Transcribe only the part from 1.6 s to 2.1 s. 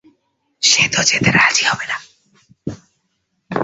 হবে না।